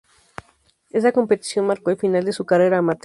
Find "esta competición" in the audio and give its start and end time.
0.89-1.67